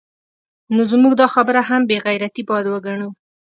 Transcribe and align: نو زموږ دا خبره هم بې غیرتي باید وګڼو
نو 0.75 0.81
زموږ 0.91 1.13
دا 1.21 1.27
خبره 1.35 1.61
هم 1.69 1.81
بې 1.89 1.97
غیرتي 2.05 2.41
باید 2.49 2.65
وګڼو 2.69 3.09